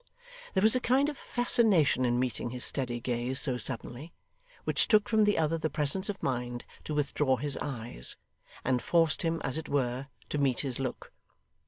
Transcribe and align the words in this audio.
There 0.55 0.63
was 0.63 0.75
a 0.75 0.79
kind 0.79 1.09
of 1.09 1.15
fascination 1.19 2.05
in 2.05 2.19
meeting 2.19 2.49
his 2.49 2.65
steady 2.65 2.99
gaze 2.99 3.39
so 3.39 3.57
suddenly, 3.57 4.13
which 4.63 4.87
took 4.87 5.07
from 5.07 5.25
the 5.25 5.37
other 5.37 5.59
the 5.59 5.69
presence 5.69 6.09
of 6.09 6.23
mind 6.23 6.65
to 6.85 6.95
withdraw 6.95 7.37
his 7.37 7.55
eyes, 7.57 8.17
and 8.65 8.81
forced 8.81 9.21
him, 9.21 9.39
as 9.43 9.59
it 9.59 9.69
were, 9.69 10.07
to 10.29 10.39
meet 10.39 10.61
his 10.61 10.79
look. 10.79 11.13